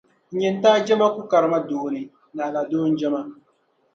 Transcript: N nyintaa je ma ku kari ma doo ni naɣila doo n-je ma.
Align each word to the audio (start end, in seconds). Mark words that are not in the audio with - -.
N 0.31 0.33
nyintaa 0.39 0.77
je 0.85 0.93
ma 0.99 1.07
ku 1.15 1.21
kari 1.31 1.47
ma 1.51 1.59
doo 1.69 1.87
ni 1.93 2.01
naɣila 2.35 2.61
doo 2.71 2.85
n-je 2.91 3.07
ma. 3.13 3.21